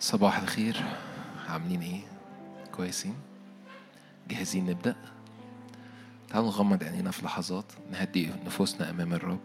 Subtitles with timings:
[0.00, 0.84] صباح الخير.
[1.48, 2.00] عاملين إيه؟
[2.72, 3.14] كويسين؟
[4.28, 4.96] جاهزين نبدأ؟
[6.28, 9.40] تعالوا نغمض عينينا في لحظات نهدي نفوسنا أمام الرب.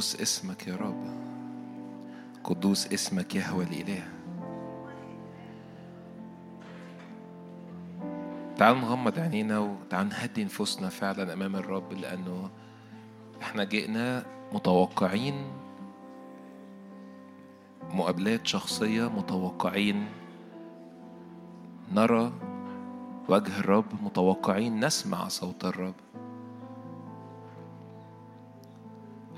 [0.00, 1.04] قدوس اسمك يا رب.
[2.44, 4.02] قدوس اسمك يهوى الإله.
[8.56, 12.50] تعال نغمض عينينا وتعال نهدي نفوسنا فعلا أمام الرب لأنه
[13.42, 15.34] إحنا جئنا متوقعين
[17.92, 20.08] مقابلات شخصية متوقعين
[21.92, 22.32] نرى
[23.28, 26.09] وجه الرب متوقعين نسمع صوت الرب.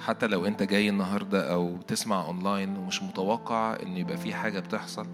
[0.06, 5.06] حتى لو انت جاي النهارده أو تسمع اونلاين ومش متوقع ان يبقى في حاجة بتحصل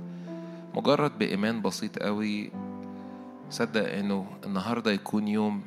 [0.75, 2.51] مجرد بإيمان بسيط قوي
[3.51, 5.63] صدق انه النهارده يكون يوم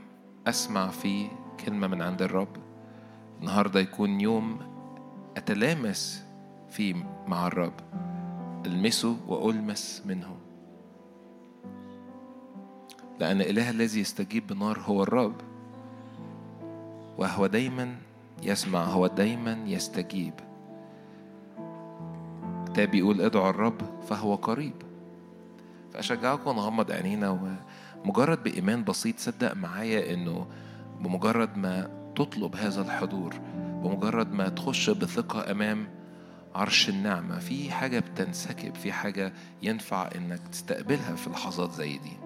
[0.48, 1.28] اسمع فيه
[1.66, 2.58] كلمة من عند الرب.
[3.40, 4.60] النهارده يكون يوم
[5.38, 6.26] أتلامس
[6.70, 6.96] فيه
[7.28, 7.74] مع الرب.
[8.66, 10.36] ألمسه وألمس منه.
[13.20, 15.36] لأن الاله الذي يستجيب بنار هو الرب.
[17.18, 17.96] وهو دايما
[18.42, 20.34] يسمع هو دايما يستجيب.
[22.67, 24.73] الكتاب بيقول ادعوا الرب فهو قريب.
[25.94, 27.58] فأشجعكم نغمض عينينا
[28.06, 30.47] ومجرد بإيمان بسيط صدق معايا إنه
[31.00, 33.36] بمجرد ما تطلب هذا الحضور
[33.84, 35.88] بمجرد ما تخش بثقة أمام
[36.56, 42.17] عرش النعمة في حاجة بتنسكب في حاجة ينفع إنك تستقبلها في لحظات زي دي.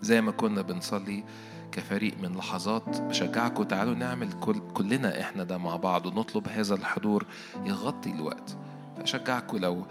[0.00, 1.24] زي ما كنا بنصلي
[1.72, 3.00] كفريق من لحظات.
[3.00, 7.26] بشجعكم تعالوا نعمل كل كلنا إحنا ده مع بعض ونطلب هذا الحضور
[7.64, 8.56] يغطي الوقت.
[8.96, 9.86] فأشجعكم لو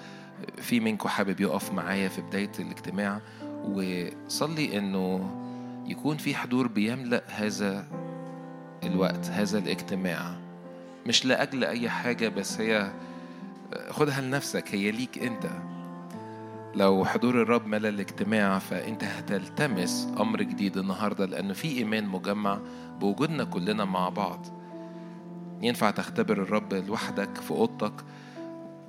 [0.57, 3.21] في منكم حابب يقف معايا في بداية الاجتماع
[3.65, 5.31] وصلي إنه
[5.85, 7.87] يكون في حضور بيملأ هذا
[8.83, 10.35] الوقت هذا الاجتماع.
[11.07, 12.91] مش لأجل أي حاجة بس هي
[13.89, 15.45] خدها لنفسك هي ليك أنت.
[16.75, 22.59] لو حضور الرب ملأ الاجتماع فأنت هتلتمس أمر جديد النهارده لأن في إيمان مجمع
[22.99, 24.45] بوجودنا كلنا مع بعض.
[25.61, 27.93] ينفع تختبر الرب لوحدك في أوضتك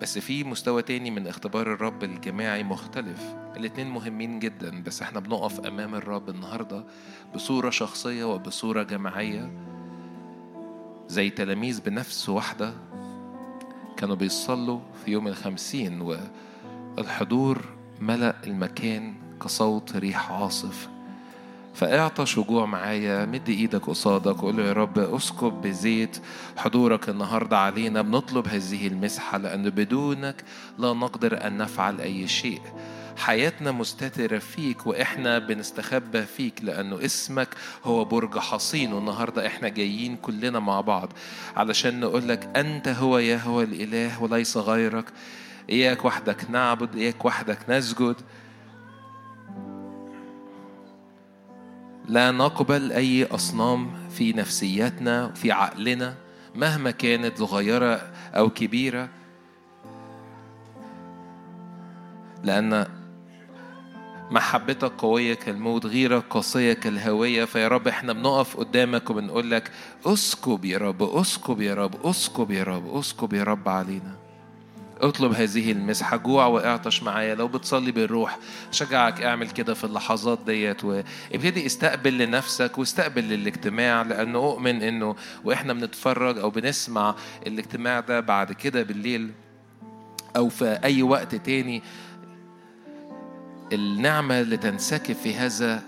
[0.01, 3.35] بس في مستوى تاني من اختبار الرب الجماعي مختلف.
[3.57, 6.85] الاتنين مهمين جدا بس إحنا بنقف أمام الرب النهارده
[7.35, 9.53] بصورة شخصية وبصورة جماعية
[11.09, 12.75] زي تلاميذ بنفس واحدة
[13.97, 16.01] كانوا بيصلوا في يوم الخمسين
[16.97, 17.59] والحضور
[18.01, 19.15] ملأ المكان
[19.45, 20.89] كصوت ريح عاصف.
[21.75, 26.19] فاعطش وجوع معايا مد إيدك قصادك وقول يا رب اسكب بزيت
[26.57, 28.03] حضورك النهارده علينا.
[28.03, 30.45] بنطلب هذه المسحة لأن بدونك
[30.79, 32.61] لا نقدر أن نفعل أي شيء.
[33.17, 37.49] حياتنا مستترة فيك وإحنا بنستخبى فيك لأنه اسمك
[37.85, 41.13] هو برج حصين والنهاردة إحنا جايين كلنا مع بعض.
[41.57, 45.05] علشان نقول لك أنت هو يهوى الإله وليس غيرك.
[45.71, 48.17] إياك وحدك نعبد إياك وحدك نسجد.
[52.09, 56.15] لا نقبل أي أصنام في نفسياتنا في عقلنا
[56.55, 59.09] مهما كانت صغيرة أو كبيرة.
[62.43, 62.87] لأن
[64.31, 67.45] محبتك قوية كالموت غيرك قاسية كالهوية.
[67.45, 69.71] فيا رب إحنا بنقف قدامك وبنقول لك
[70.07, 74.22] أسكب يا رب أسكب يا رب أسكب يا رب أسكب يا رب علينا.
[75.03, 76.17] اطلب هذه المسحة.
[76.17, 77.35] جوع واعطش معايا.
[77.35, 78.39] لو بتصلي بالروح
[78.71, 80.85] شجعك اعمل كده في اللحظات ديت.
[80.85, 87.15] وابتدي استقبل لنفسك واستقبل للاجتماع لأنه أؤمن إنه وإحنا بنتفرج أو بنسمع
[87.47, 89.31] الاجتماع ده بعد كده بالليل
[90.37, 91.83] أو في أي وقت تاني.
[93.73, 95.83] النعمة اللي تنسكب في هذا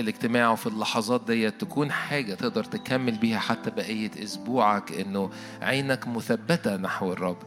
[0.00, 4.92] الاجتماع وفي اللحظات ديت تكون حاجة تقدر تكمل بيها حتى بقية أسبوعك.
[4.92, 5.30] إنه
[5.62, 7.38] عينك مثبتة نحو الرب.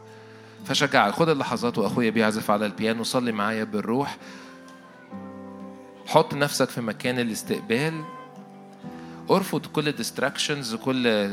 [0.64, 4.16] فشجعك خد اللحظات وأخويا بيعزف على البيانو صلي معايا بالروح.
[6.06, 8.04] حط نفسك في مكان الاستقبال.
[9.30, 11.30] ارفض كل ديستراكشنز كل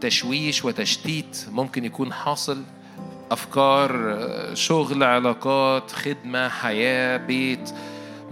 [0.00, 2.62] تشويش وتشتيت ممكن يكون حاصل.
[3.30, 4.16] أفكار
[4.54, 7.70] شغل علاقات خدمة حياة بيت.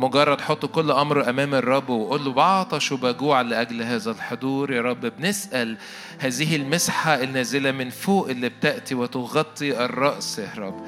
[0.01, 4.73] مجرد حط كل أمر أمام الرب وقول له بعطش وبجوع لأجل هذا الحضور.
[4.73, 5.77] يا رب بنسأل
[6.19, 10.39] هذه المسحة النازلة من فوق اللي بتأتي وتغطي الرأس.
[10.39, 10.87] يا رب.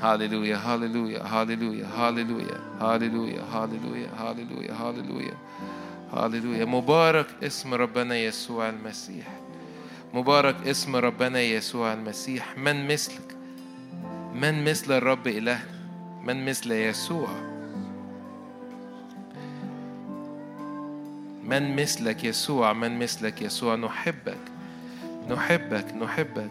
[0.00, 5.34] هاليلويا هاليلويا هاليلويا هاليلويا هاليلويا هاليلويا هاليلويا هاليلويا
[6.12, 9.26] هاليلويا مبارك اسم ربنا يسوع المسيح.
[10.14, 12.58] مبارك اسم ربنا يسوع المسيح.
[12.58, 13.36] من مثلك
[14.34, 15.74] من مثل الرب إلهنا
[16.24, 17.53] من مثل يسوع.
[21.44, 24.38] من مثلك يسوع من مثلك يسوع نحبك
[25.30, 26.50] نحبك نحبك.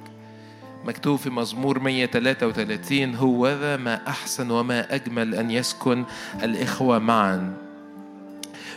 [0.85, 6.05] مكتوب في مزمور 133 هو ذا ما أحسن وما أجمل أن يسكن
[6.43, 7.53] الإخوة معا.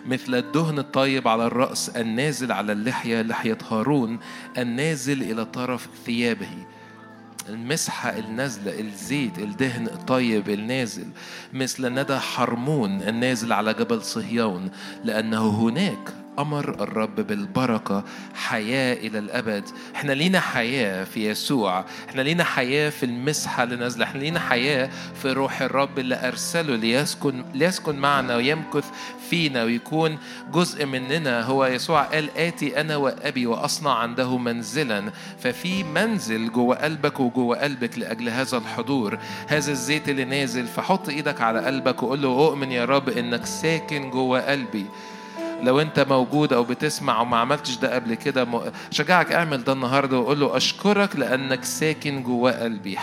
[0.07, 4.19] مثل الدهن الطيب على الرأس النازل على اللحية لحية هارون
[4.59, 6.67] النازل إلى طرف ثيابه.
[7.49, 11.07] المسحة النازلة الزيت الدهن الطيب النازل.
[11.53, 14.71] مثل ندى حرمون النازل على جبل صهيون
[15.05, 18.05] لأنه هناك أمر الرب بالبركة
[18.35, 19.65] حياة إلى الأبد.
[19.95, 21.85] إحنا لينا حياة في يسوع.
[22.09, 24.05] إحنا لينا حياة في المسحة اللي نازلة.
[24.05, 24.91] إحنا لينا حياة
[25.23, 28.85] في روح الرب اللي أرسله ليسكن ليسكن معنا ويمكث
[29.31, 30.19] فينا ويكون
[30.53, 31.43] جزء مننا.
[31.43, 35.13] هو يسوع قال آتي أنا وأبي وأصنع عنده منزلا.
[35.39, 39.19] ففي منزل جوه قلبك وجوه قلبك لأجل هذا الحضور.
[39.49, 44.11] هذا الزيت اللي نازل فحط إيدك على قلبك وقول له أؤمن يا رب إنك ساكن
[44.11, 44.87] جوه قلبي.
[45.63, 48.47] لو انت موجود أو بتسمع وما عملتش ده قبل كده
[48.91, 52.99] شجعك اعمل ده النهارده وقول له اشكرك لانك ساكن جوه قلبي.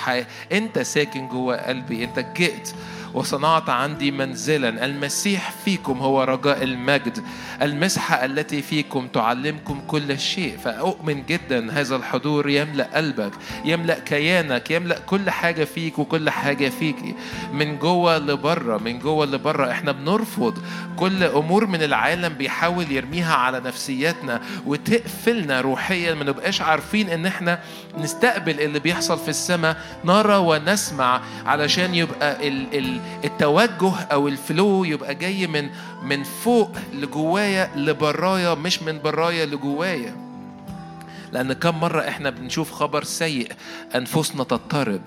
[0.52, 2.74] انت ساكن جوه قلبي انت جئت
[3.13, 4.86] وصنعت عندي منزلا.
[4.86, 7.24] المسيح فيكم هو رجاء المجد.
[7.62, 10.57] المسحة التي فيكم تعلمكم كل شيء.
[10.57, 13.31] فأؤمن جدا هذا الحضور يملأ قلبك
[13.65, 16.95] يملأ كيانك يملأ كل حاجة فيك وكل حاجة فيك
[17.54, 20.57] من جوه لبره من جوه لبره إحنا بنرفض
[20.95, 26.13] كل أمور من العالم بيحاول يرميها على نفسياتنا وتقفلنا روحيا.
[26.13, 27.59] ما نبقاش عارفين إن إحنا
[27.98, 29.77] نستقبل اللي بيحصل في السماء.
[30.06, 35.70] نرى ونسمع علشان يبقى ال ال التوجه أو الفلو يبقى جاي من
[36.04, 40.16] من فوق لجوايا لبرايا مش من برايا لجوايا.
[41.32, 43.52] لأن كم مرة إحنا بنشوف خبر سيء
[43.96, 45.02] أنفسنا تضطرب.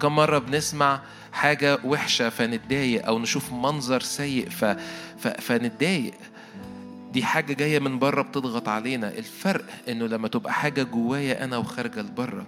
[0.00, 1.00] كم مرة بنسمع
[1.32, 4.64] حاجة وحشة فنتضايق أو نشوف منظر سيء ف...
[5.18, 5.28] ف...
[5.28, 6.14] فنتضايق.
[7.12, 9.08] دي حاجة جاية من بره بتضغط علينا.
[9.08, 12.46] الفرق إنه لما تبقى حاجة جوايا أنا وخارجة لبره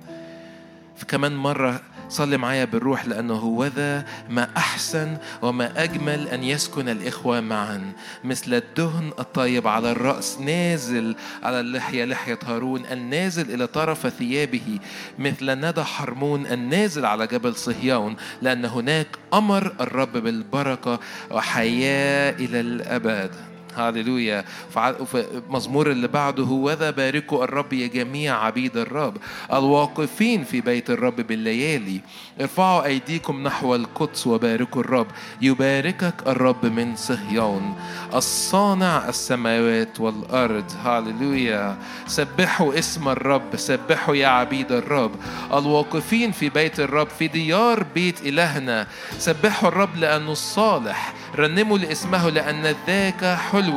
[0.97, 7.41] فكمان مرة صلي معايا بالروح لأنه هو ذا ما أحسن وما أجمل أن يسكن الإخوة
[7.41, 7.93] معا.
[8.25, 14.79] مثل الدهن الطيب على الرأس نازل على اللحية لحية هارون النازل إلى طرف ثيابه.
[15.19, 21.01] مثل ندى حرمون النازل على جبل صهيون لأن هناك أمر الرب بالبركة
[21.31, 23.58] وحياة إلى الأبد.
[23.79, 24.45] هاليلويا.
[24.71, 29.17] في المزمور اللي بعده هو ذا باركوا الرب يا جميع عبيد الرب.
[29.53, 32.01] الواقفين في بيت الرب بالليالي.
[32.41, 35.07] ارفعوا أيديكم نحو القدس وباركوا الرب.
[35.43, 37.75] يباركك الرب من صهيون.
[38.15, 40.65] الصانع السماوات والأرض.
[40.85, 41.77] هاليلويا.
[42.07, 43.57] سبحوا اسم الرب.
[43.57, 45.13] سبحوا يا عبيد الرب.
[45.53, 48.87] الواقفين في بيت الرب في ديار بيت إلهنا.
[49.19, 51.15] سبحوا الرب لأنه الصالح.
[51.37, 53.68] رنموا لاسمه لأن ذاك حلو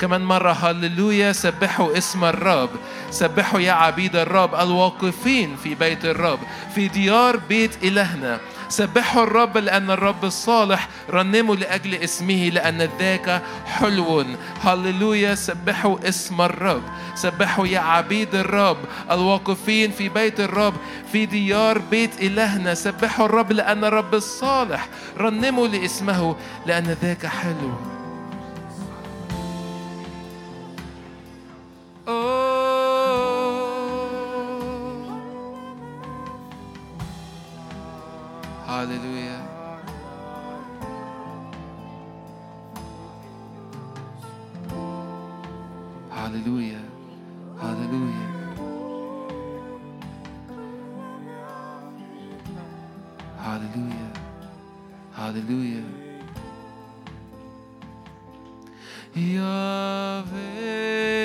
[0.00, 2.70] كمان مرة هللويا سبحوا اسم الرب.
[3.10, 6.38] سبحوا يا عبيد الرب الواقفين في بيت الرب
[6.74, 8.40] في ديار بيت إلهنا.
[8.68, 14.24] سبحوا الرب لأن الرب الصالح رنموا لأجل اسمه لأن ذاك حلو.
[14.64, 16.82] هللويا سبحوا اسم الرب.
[17.14, 18.76] سبحوا يا عبيد الرب
[19.10, 20.74] الواقفين في بيت الرب
[21.12, 22.74] في ديار بيت إلهنا.
[22.74, 27.95] سبحوا الرب لأن الرب الصالح رنموا لاسمه لأن ذاك حلو.
[32.08, 32.12] Oh.
[38.64, 39.42] Hallelujah.
[46.10, 46.82] Hallelujah.
[47.58, 48.30] Hallelujah.
[53.42, 54.12] Hallelujah.
[55.12, 55.84] Hallelujah.
[59.16, 61.15] Yahweh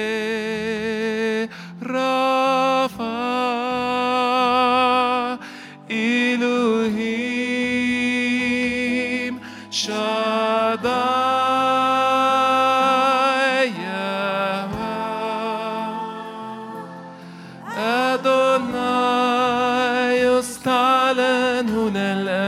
[21.69, 22.40] هنا الآن.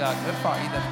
[0.00, 0.89] شجعك ارفع إيدك للسماء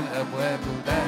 [0.00, 0.99] Olha, é por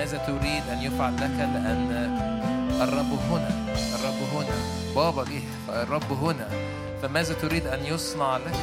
[0.00, 1.90] فماذا تريد أن يفعل لك لأن
[2.80, 3.50] الرب هنا؟
[3.94, 4.56] الرب هنا.
[4.96, 6.48] بابا جه فالرب هنا.
[7.02, 8.56] فماذا تريد أن يصنع لك؟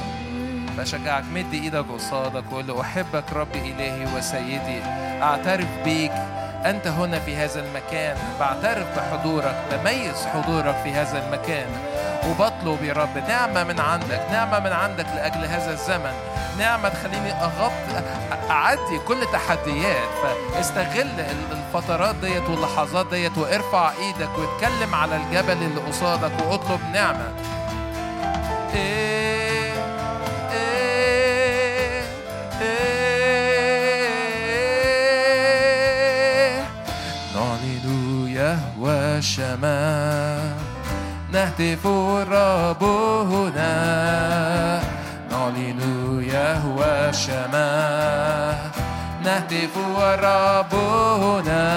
[0.77, 4.81] فأشجعك مد إيدك قصادك وقول له أحبك ربي إلهي وسيدي.
[5.21, 6.11] أعترف بيك.
[6.65, 8.17] أنت هنا في هذا المكان.
[8.39, 9.55] بعترف بحضورك.
[9.71, 11.67] بميز حضورك في هذا المكان.
[12.29, 14.21] وبطلب يا رب نعمة من عندك.
[14.31, 16.13] نعمة من عندك لأجل هذا الزمن.
[16.59, 17.71] نعمة تخليني أغط
[18.49, 20.09] أعدي كل تحديات
[20.53, 27.33] فاستغل الفترات ديت واللحظات ديت وارفع إيدك واتكلم على الجبل اللي قصادك واطلب نعمة.
[28.73, 29.73] إيه
[30.53, 32.03] إيه
[32.61, 33.27] إيه
[37.35, 40.55] نعلن يهوى الشمال
[41.31, 42.83] نهتف الرب
[43.33, 44.81] هنا.
[45.31, 45.79] نعلن
[46.47, 48.55] يهوى الشمال
[49.23, 50.73] نهتف الرب
[51.23, 51.67] هنا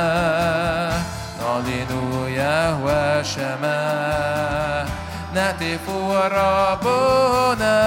[1.41, 1.93] نعلن
[2.29, 4.87] يهوى الشمال
[5.35, 7.79] نهتف الرب هنا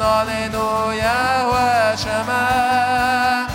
[0.00, 0.56] نعلن
[1.04, 3.46] يهوى الشمال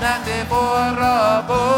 [0.00, 1.71] نهتف الرب هنا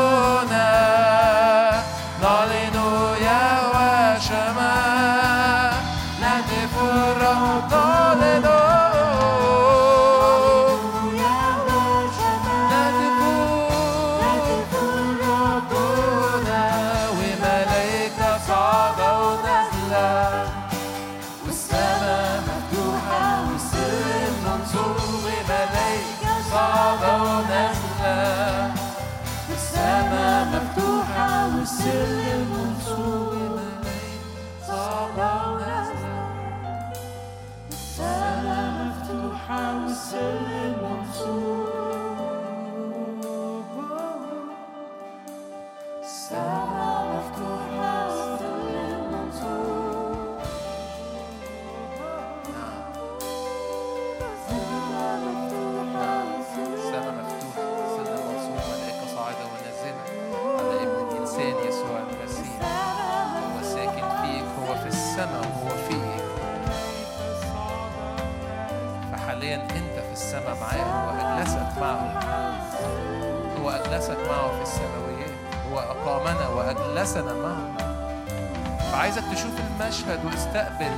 [80.55, 80.95] المشهد واستقبل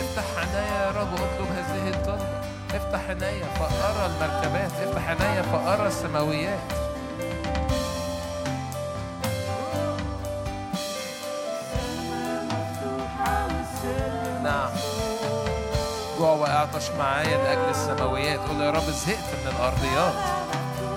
[0.00, 2.38] افتح عينيا يا رب واطلب هذه الطلبة
[2.74, 4.72] افتح عينيا فأرى المركبات.
[4.72, 6.58] افتح عينيا فأرى السماويات.
[14.42, 14.70] نعم.
[16.18, 18.38] جوع وأعطش معايا لأجل السماويات.
[18.38, 20.14] قول يا رب زهقت من الأرضيات.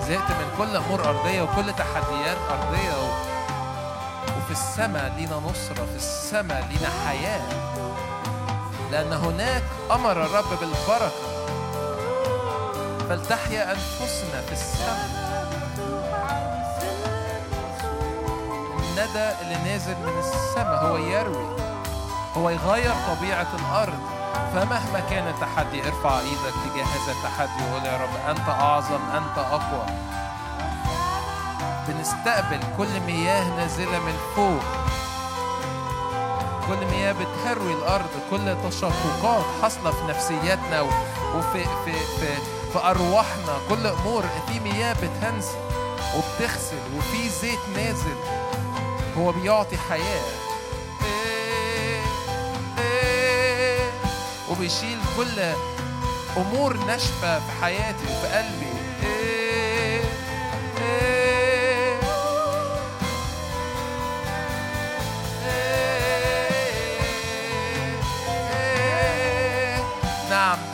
[0.08, 3.31] زهقت من كل أمور أرضية وكل تحديات أرضية.
[4.52, 7.40] وفي السماء لينا نصرة في السماء لينا حياة.
[8.90, 11.10] لأن هناك أمر الرب بالبركة.
[13.08, 15.08] فلتحيا أنفسنا في السماء.
[18.78, 21.56] الندى اللي نازل من السماء هو يروي.
[22.36, 24.00] هو يغير طبيعة الأرض.
[24.54, 29.86] فمهما كان التحدي ارفع إيدك تجاه هذا التحدي وقول يا رب أنت أعظم أنت أقوى.
[32.02, 34.62] نستقبل كل مياه نازلة من فوق.
[36.68, 40.80] كل مياه بتهروي الأرض كل تشققات حاصلة في نفسياتنا
[41.36, 42.34] وفي في في
[42.72, 43.58] في أرواحنا.
[43.68, 45.56] كل أمور في مياه بتهنسي
[46.16, 48.16] وبتغسل وفي زيت نازل.
[49.18, 50.22] هو بيعطي حياة.
[54.50, 55.42] وبيشيل كل
[56.36, 58.61] أمور ناشفة في حياتي وفي قلبي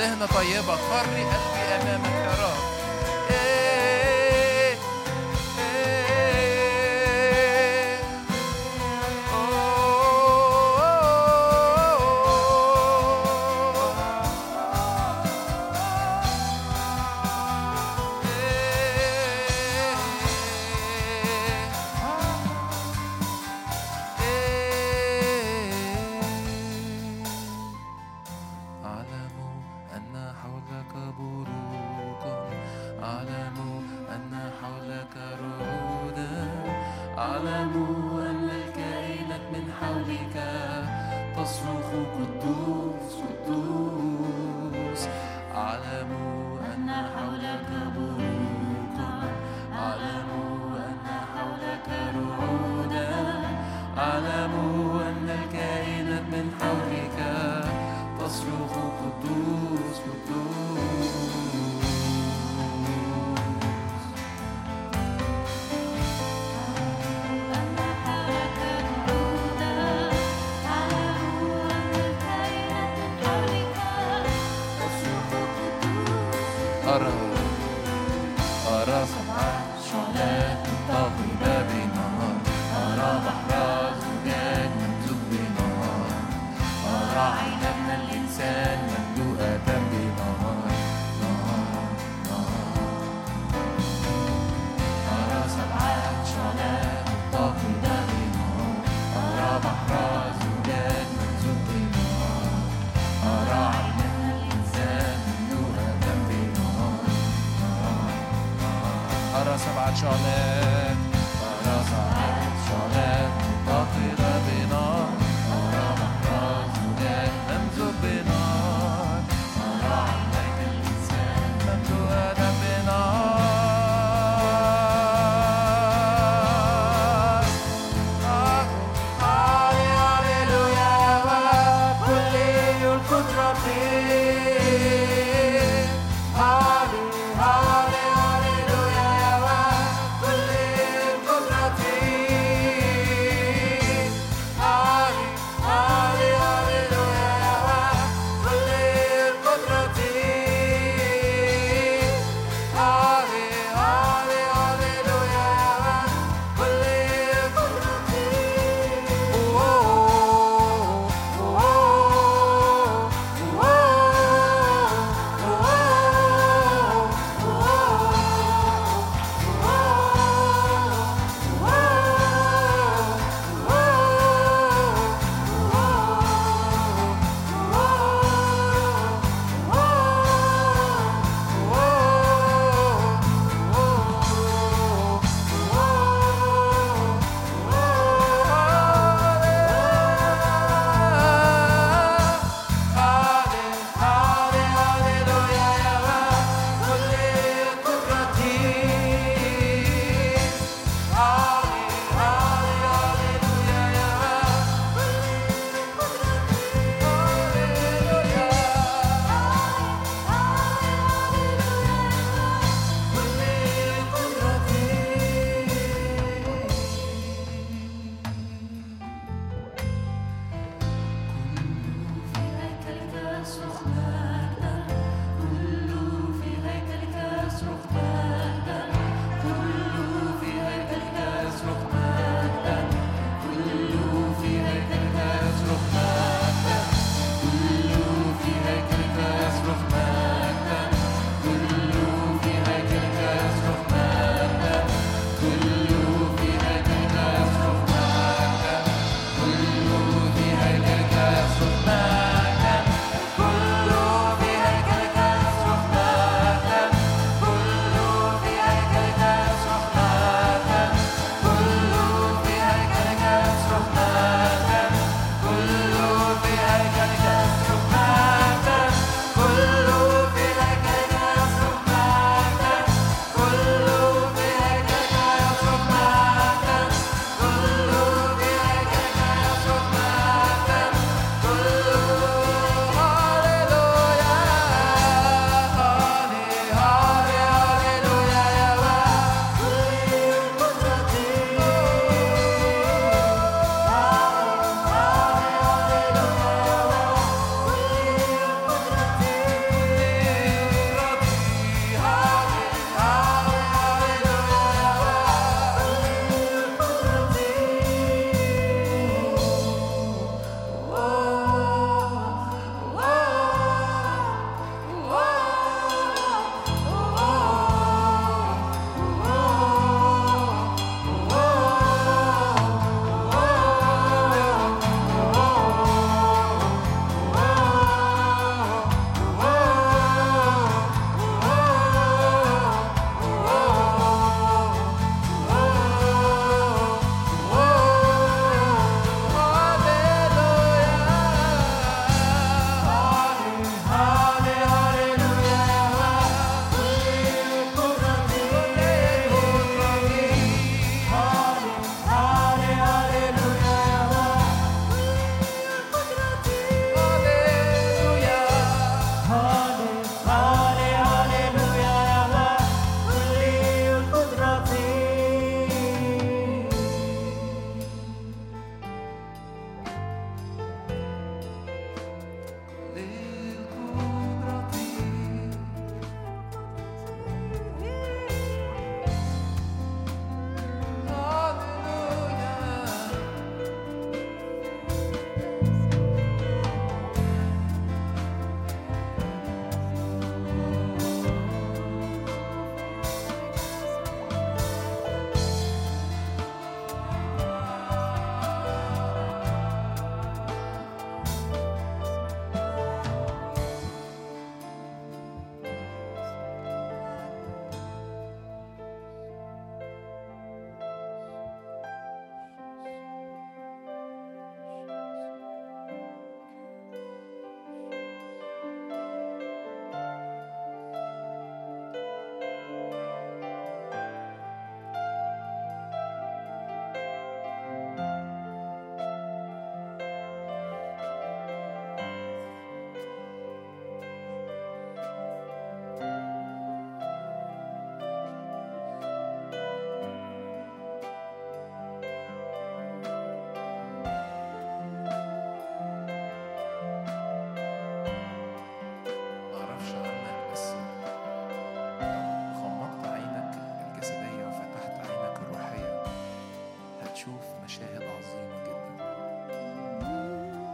[0.08, 2.17] مهنة طيبة خري قلبي أمامك.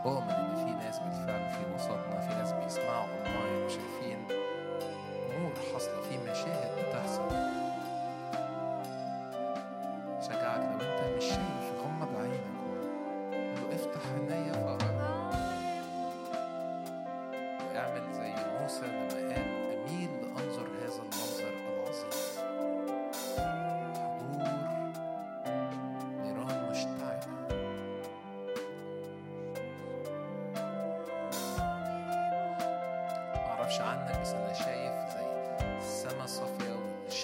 [0.06, 0.33] أؤمن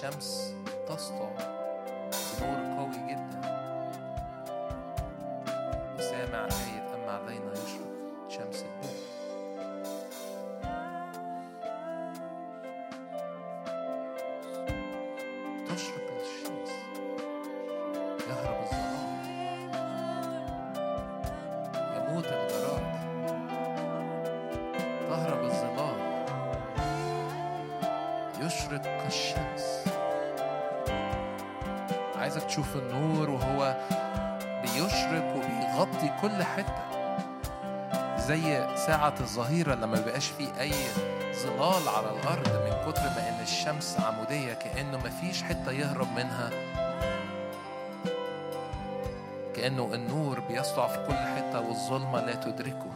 [0.00, 0.54] والشمس
[0.88, 1.49] تسطع
[32.31, 33.77] عايزك تشوف النور وهو
[34.61, 36.83] بيشرق وبيغطي كل حتة.
[38.17, 40.71] زي ساعة الظهيرة لما بيبقاش فيه أي
[41.35, 46.49] ظلال على الأرض من كتر ما إن الشمس عمودية كأنه مفيش حتة يهرب منها.
[49.55, 52.91] كأنه النور بيسطع في كل حتة والظلمة لا تدركه.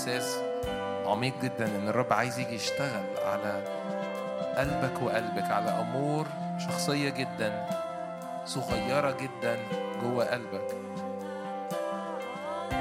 [0.00, 0.38] إحساس
[1.06, 3.64] عميق جدا إن الرب عايز يجي يشتغل على
[4.56, 6.26] قلبك وقلبك على أمور
[6.58, 7.66] شخصية جدا
[8.46, 9.58] صغيرة جدا
[10.02, 10.76] جوه قلبك.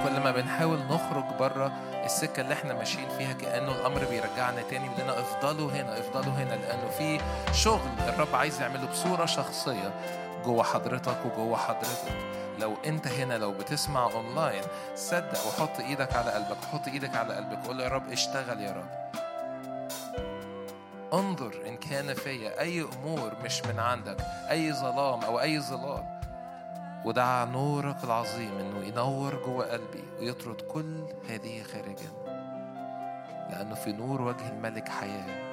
[0.04, 1.72] كل ما بنحاول نخرج بره
[2.06, 6.54] السكة اللي إحنا ماشيين فيها كأنه الأمر بيرجعنا تاني يقول لنا أفضلوا هنا أفضلوا هنا
[6.56, 7.20] لأنه في
[7.54, 9.94] شغل الرب عايز يعمله بصورة شخصية
[10.46, 12.39] جوه حضرتك وجوه حضرتك.
[12.60, 14.64] لو انت هنا لو بتسمع اونلاين
[14.96, 18.90] صدق وحط إيدك على قلبك حط إيدك على قلبك قول يا رب اشتغل يا رب.
[21.14, 24.18] انظر إن كان فيا أي أمور مش من عندك
[24.50, 26.20] أي ظلام أو أي ظلال.
[27.06, 32.10] ودع نورك العظيم إنه ينور جوه قلبي ويطرد كل هذه خارجا
[33.50, 35.50] لأنه في نور وجه الملك حياة.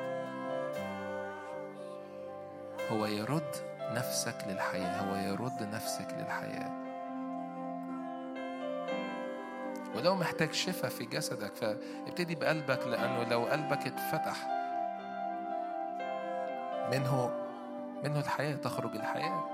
[2.92, 6.85] هو يرد نفسك للحياة هو يرد نفسك للحياة.
[9.96, 14.36] ولو محتاج شفاء في جسدك فابتدي بقلبك لأنه لو قلبك اتفتح
[16.92, 17.30] منه
[18.04, 19.44] منه الحياة تخرج الحياة.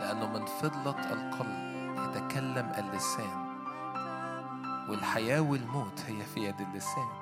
[0.00, 3.50] لأنه من فضلة القلب يتكلم اللسان
[4.88, 7.19] والحياة والموت هي في يد اللسان.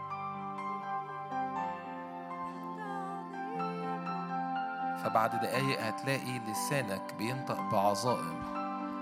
[5.04, 8.42] فبعد دقايق هتلاقي لسانك بينطق بعظائم.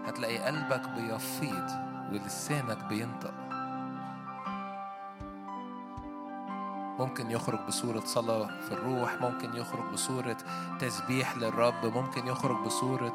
[0.06, 1.70] هتلاقي قلبك بيفيض
[2.12, 3.34] ولسانك بينطق.
[6.98, 10.36] ممكن يخرج بصورة صلاة في الروح ممكن يخرج بصورة
[10.80, 13.12] تسبيح للرب ممكن يخرج بصورة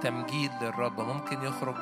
[0.00, 1.74] تمجيد للرب ممكن يخرج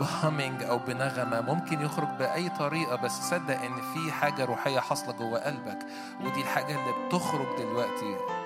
[0.00, 5.38] بهامينج أو بنغمة ممكن يخرج بأي طريقة بس صدق إن في حاجة روحية حاصلة جوه
[5.38, 5.78] قلبك
[6.20, 8.41] ودي الحاجة اللي بتخرج دلوقتي.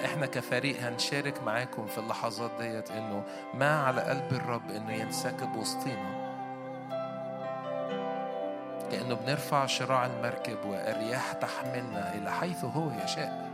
[0.00, 3.22] فإحنا كفريق هنشارك معاكم في اللحظات ديت إنه
[3.54, 6.30] ما على قلب الرب إنه ينسكب وسطينا.
[8.90, 13.49] كأنه بنرفع شراع المركب والرياح تحملنا إلى حيث هو يشاء.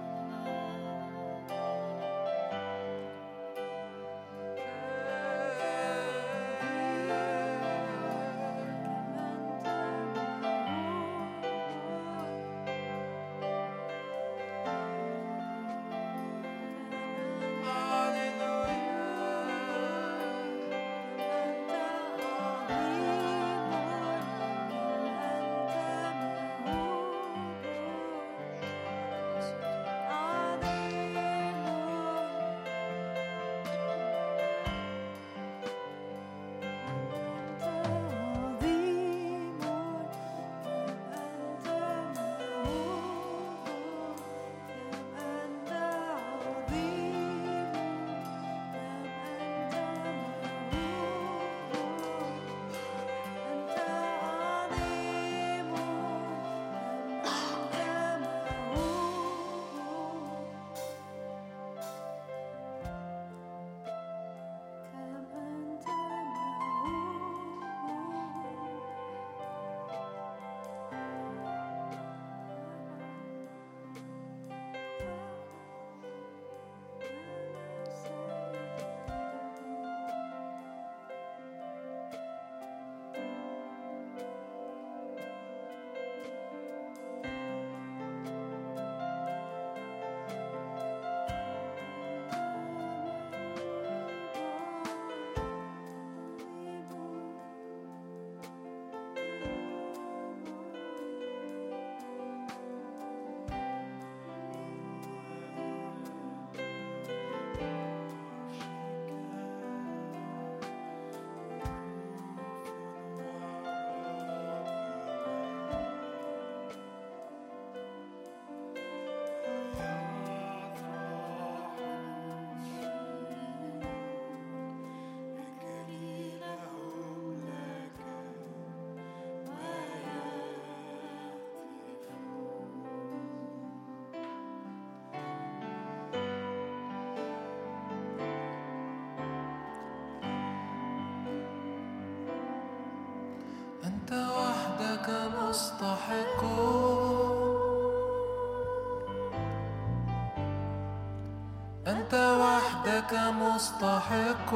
[153.06, 154.50] وحدك مستحق.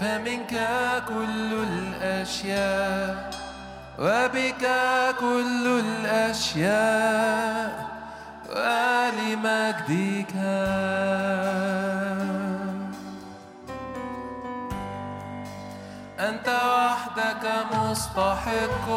[0.00, 0.54] فمنك
[1.08, 3.30] كل الأشياء
[3.98, 4.64] وبك
[5.20, 7.70] كل الأشياء.
[8.50, 10.34] ولمجدك
[16.20, 17.44] أنت وحدك
[17.74, 18.88] مستحق.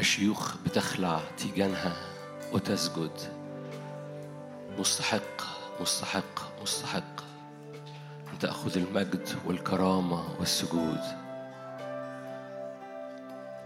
[0.00, 1.96] الشيوخ بتخلع تيجانها
[2.52, 3.10] وتسجد.
[4.78, 5.42] مستحق
[5.80, 7.20] مستحق مستحق.
[8.32, 11.00] أن تأخذ المجد والكرامة والسجود.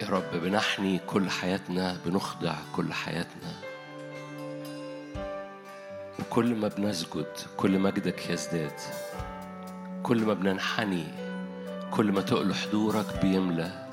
[0.02, 3.52] يا رب بنحني كل حياتنا بنخضع كل حياتنا.
[6.20, 8.80] وكل ما بنسجد كل مجدك يزداد.
[10.02, 11.06] كل ما بننحني
[11.90, 13.83] كل ما تقل حضورك بيملى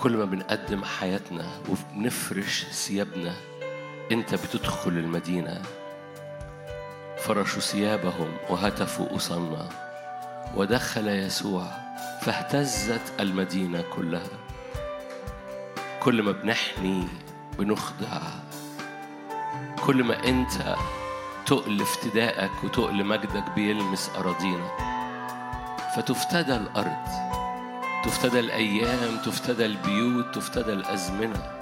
[0.00, 3.32] كل ما بنقدم حياتنا وبنفرش ثيابنا
[4.12, 5.62] انت بتدخل المدينة.
[7.18, 9.68] فرشوا ثيابهم وهتفوا أصنا
[10.56, 11.66] ودخل يسوع
[12.22, 14.38] فاهتزت المدينة كلها.
[16.00, 17.08] كل ما بنحني
[17.58, 18.20] بنخضع
[19.86, 20.76] كل ما أنت
[21.46, 24.70] تقل افتدائك وتقل مجدك بيلمس أراضينا.
[25.96, 27.29] فتفتدى الأرض.
[28.04, 31.52] تفتدى الأيام تفتدى البيوت تفتدى الأزمنة.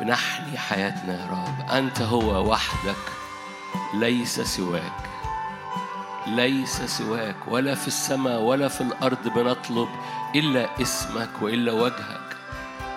[0.00, 1.70] بنحني حياتنا يا رب.
[1.70, 3.04] أنت هو وحدك
[3.94, 5.10] ليس سواك.
[6.26, 7.36] ليس سواك.
[7.48, 9.88] ولا في السماء ولا في الأرض بنطلب
[10.34, 12.36] إلا اسمك وإلا وجهك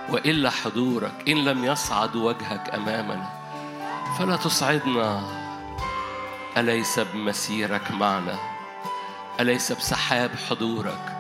[0.10, 1.14] وإلا حضورك.
[1.28, 3.30] إن لم يصعد وجهك أمامنا
[4.20, 5.24] فلا تصعدنا.
[6.58, 8.57] أليس بمسيرك معنا؟
[9.40, 11.18] أليس بسحاب حضورك؟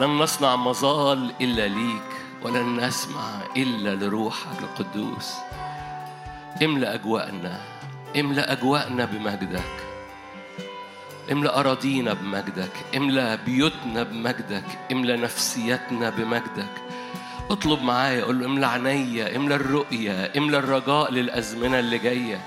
[0.00, 2.10] لن نصنع مظال إلا ليك
[2.42, 5.34] ولن نسمع إلا لروحك القدوس.
[6.62, 7.60] املأ أجواءنا
[8.16, 9.72] املأ أجواءنا بمجدك.
[11.32, 16.74] املأ أراضينا بمجدك املأ بيوتنا بمجدك املأ نفسيتنا بمجدك.
[17.50, 22.40] اطلب معايا قول له املأ عينيا املأ الرؤية املأ الرجاء للأزمنة اللي جاية.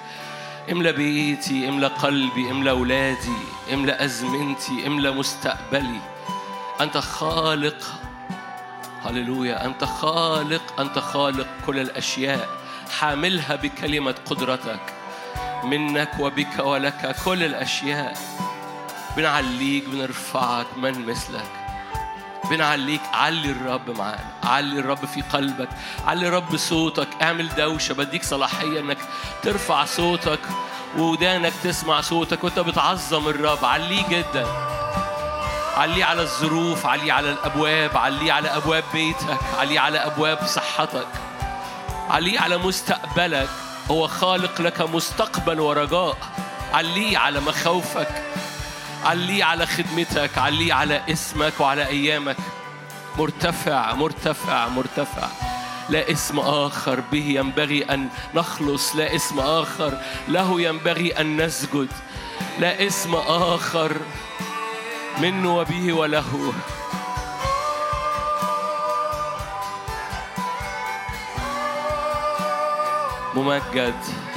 [0.71, 3.37] املأ بيتي املأ قلبي املأ أولادي
[3.73, 6.01] املأ أزمنتي املأ مستقبلي
[6.81, 7.77] أنت خالق.
[9.05, 9.65] هللويا.
[9.65, 10.79] أنت خالق.
[10.79, 12.49] أنت خالق كل الأشياء.
[12.99, 14.93] حاملها بكلمة قدرتك.
[15.63, 18.17] منك وبك ولك كل الأشياء.
[19.17, 21.62] بنعليك بنرفعك من مثلك.
[22.49, 25.69] بنعليك علي الرب معانا علي الرب في قلبك
[26.07, 27.07] علي الرب صوتك.
[27.21, 28.97] اعمل دوشة بديك صلاحية انك
[29.43, 30.39] ترفع صوتك
[30.97, 33.65] ودانك تسمع صوتك وانت بتعظم الرب.
[33.65, 34.47] عليه جدا.
[35.77, 41.07] عليه على الظروف عليه على الأبواب عليه على أبواب بيتك عليه على أبواب صحتك.
[42.09, 43.49] عليه على مستقبلك.
[43.91, 46.17] هو خالق لك مستقبل ورجاء.
[46.73, 48.23] عليه على مخاوفك.
[49.03, 52.37] عليه على خدمتك عليه على اسمك وعلى أيامك.
[53.17, 55.27] مرتفع مرتفع مرتفع.
[55.89, 59.97] لا اسم آخر به ينبغي أن نخلص لا اسم آخر
[60.27, 61.87] له ينبغي أن نسجد.
[62.59, 63.91] لا اسم آخر
[65.21, 66.53] منه وبه وله.
[73.35, 74.32] ممجد.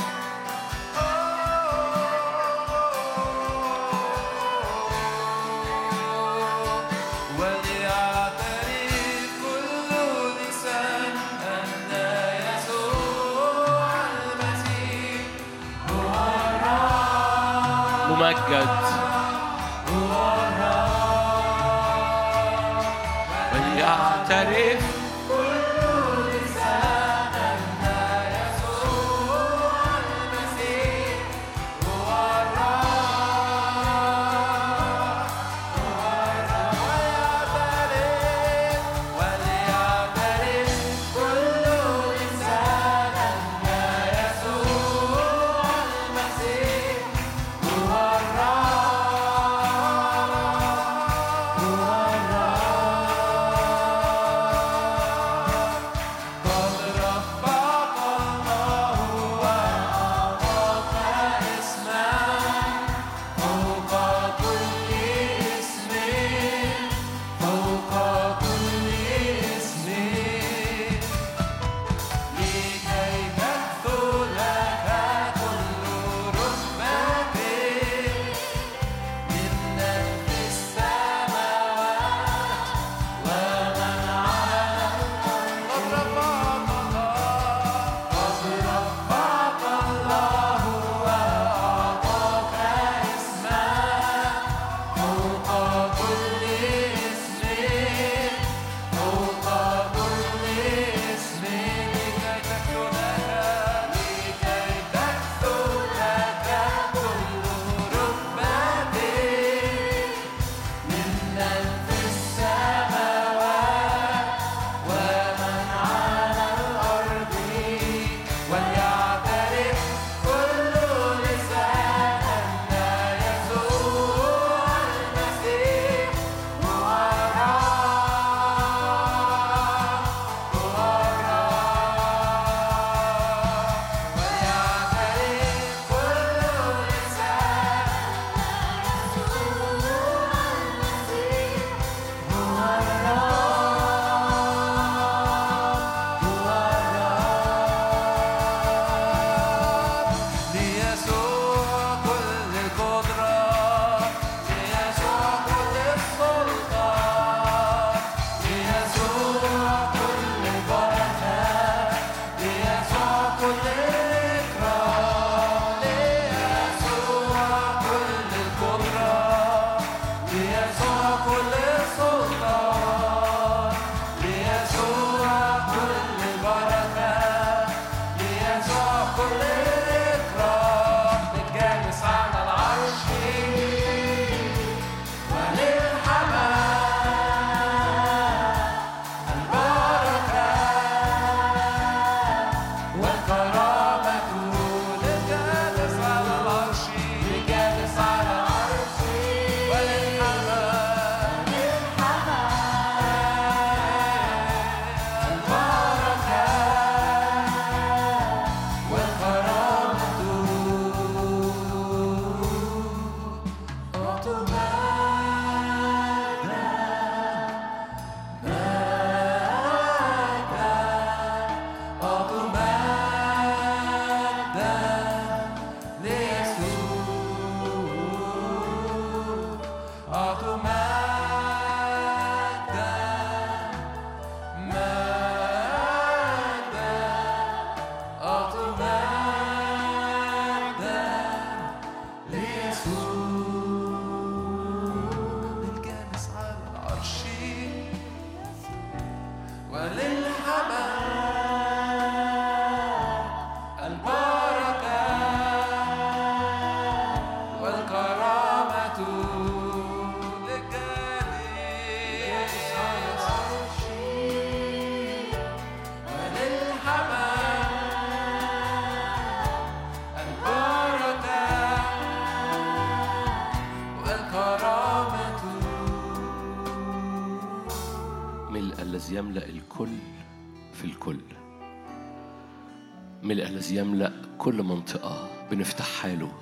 [283.66, 286.32] الذي يملأ كل منطقة بنفتحها له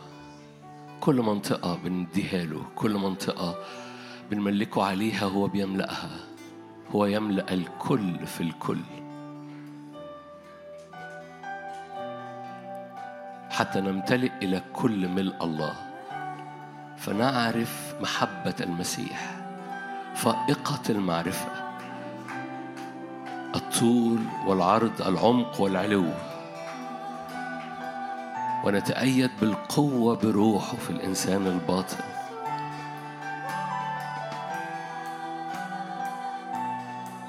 [1.01, 3.55] كل منطقة بنديها له كل منطقة
[4.31, 6.11] بنملكه عليها هو بيملأها
[6.95, 8.81] هو يملأ الكل في الكل.
[13.51, 15.75] حتى نمتلئ إلى كل ملء الله
[16.99, 19.37] فنعرف محبة المسيح
[20.15, 21.49] فائقة المعرفة
[23.55, 26.34] الطول والعرض العمق والعلو.
[28.65, 31.97] ونتأيد بالقوة بروحه في الإنسان الباطن.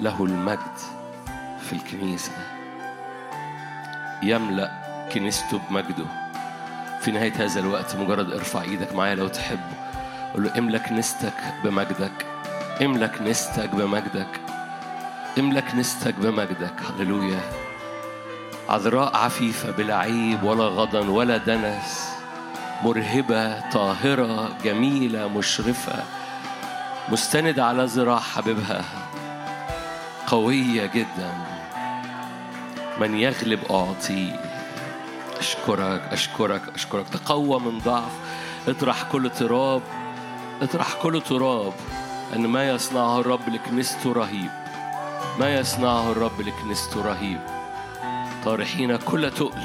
[0.00, 0.76] له المجد
[1.62, 2.32] في الكنيسة.
[4.22, 4.70] يملأ
[5.12, 6.06] كنيسته بمجده.
[7.00, 9.60] في نهاية هذا الوقت مجرد ارفع إيدك معايا لو تحب.
[10.34, 12.26] قول له املى كنيستك بمجدك.
[12.82, 14.40] املى كنيستك بمجدك.
[15.38, 16.74] املى كنيستك بمجدك.
[16.98, 17.65] هللويا.
[18.68, 22.08] عذراء عفيفة بلا عيب ولا غضن ولا دنس
[22.84, 26.02] مرهبة طاهرة جميلة مشرفة
[27.08, 28.84] مستندة على ذراع حبيبها
[30.26, 31.32] قوية جدا
[33.00, 34.40] من يغلب أعطيه
[35.38, 37.08] أشكرك أشكرك أشكرك.
[37.08, 38.12] تقوى من ضعف
[38.68, 39.82] اطرح كل تراب
[40.62, 41.72] اطرح كل تراب.
[42.36, 44.50] أن ما يصنعه الرب لكنيسته رهيب.
[45.38, 47.55] ما يصنعه الرب لكنيسته رهيب.
[48.46, 49.62] طارحين كل تقل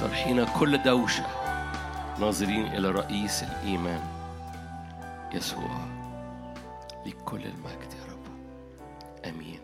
[0.00, 1.24] طارحين كل دوشة
[2.20, 4.00] ناظرين إلى رئيس الإيمان
[5.32, 5.70] يسوع
[7.06, 8.26] لكل المجد يا رب.
[9.24, 9.57] آمين.